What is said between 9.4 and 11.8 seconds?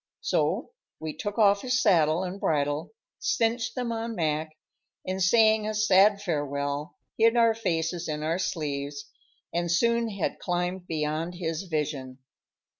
and soon had climbed beyond his